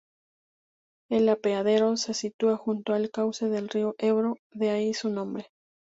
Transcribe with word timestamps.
El 1.11 1.29
apeadero 1.29 1.95
se 1.95 2.15
sitúa 2.15 2.57
junto 2.57 2.95
al 2.95 3.11
cauce 3.11 3.49
del 3.49 3.69
río 3.69 3.93
Ebro, 3.99 4.37
de 4.49 4.71
ahí 4.71 4.95
su 4.95 5.09
nombre. 5.11 5.51